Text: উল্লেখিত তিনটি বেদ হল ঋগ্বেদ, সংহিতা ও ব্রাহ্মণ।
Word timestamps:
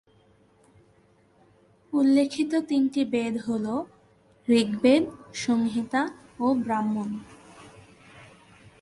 উল্লেখিত 1.93 2.51
তিনটি 2.69 3.01
বেদ 3.05 3.33
হল 3.47 3.65
ঋগ্বেদ, 4.47 5.03
সংহিতা 5.33 6.01
ও 6.39 6.47
ব্রাহ্মণ। 6.63 7.09